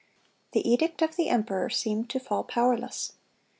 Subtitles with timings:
[0.53, 3.13] (264) The edict of the emperor seemed to fall powerless.